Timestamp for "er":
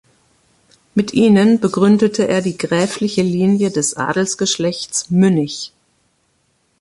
2.27-2.41